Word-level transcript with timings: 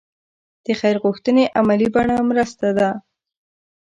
د 0.65 0.67
خیر 0.79 0.95
غوښتنې 1.03 1.43
عملي 1.59 1.87
بڼه 1.95 2.15
مرسته 2.31 2.67
ده. 2.77 2.89